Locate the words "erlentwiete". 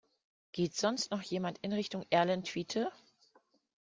2.09-2.91